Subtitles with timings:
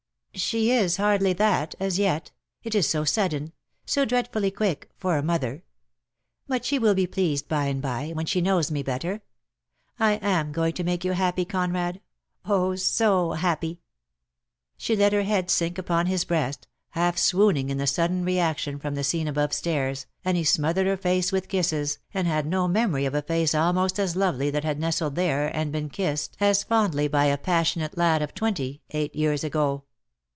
[0.33, 2.31] "She is hardly that— as yet.
[2.63, 3.51] It is so sudden—
[3.85, 5.63] so dreadfully quick— for a mother.
[6.47, 9.21] But she will be pleased by and by, when she knows me better.
[9.99, 11.99] I am going to make you happy, Conrad,
[12.45, 13.71] oh, so hapjDy!" ■'■•
[14.77, 18.95] She let her head sink upon his breast, half swooning in the sudden reaction from
[18.95, 23.05] the scene above stairs, and he smothered her face with kisses, and had no memory
[23.05, 26.67] of a face almost as lovely that had nestled there and been kissed as 184
[26.67, 29.83] PEAD LOVE HAS CHAINS; fondly by a passionate lad of twenty, eight years ago.